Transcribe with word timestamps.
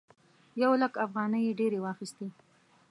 یو 0.61 0.71
لک 0.81 0.93
افغانۍ 1.05 1.41
یې 1.47 1.53
ډېرې 1.59 1.79
واخيستې. 1.81 2.27